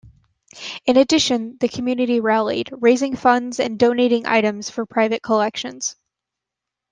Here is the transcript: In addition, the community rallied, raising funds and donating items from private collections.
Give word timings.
In 0.87 0.97
addition, 0.97 1.57
the 1.59 1.67
community 1.69 2.21
rallied, 2.21 2.71
raising 2.73 3.15
funds 3.15 3.59
and 3.59 3.77
donating 3.77 4.25
items 4.25 4.67
from 4.67 4.87
private 4.87 5.21
collections. 5.21 5.95